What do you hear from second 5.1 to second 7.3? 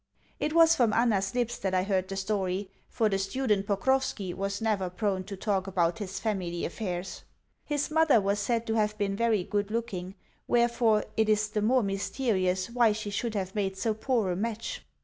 to talk about his family affairs.